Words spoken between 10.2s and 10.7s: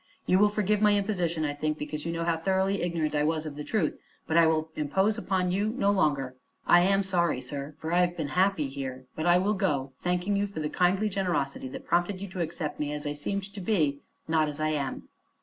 you for the